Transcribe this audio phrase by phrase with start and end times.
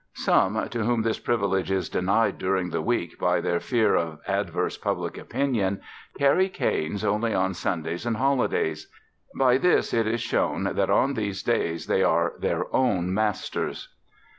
[0.15, 4.75] Some, to whom this privilege is denied during the week by their fear of adverse
[4.75, 5.79] public opinion,
[6.17, 8.89] carry canes only on Sundays and holidays.
[9.35, 13.89] By this it is shown that on these days they are their own masters.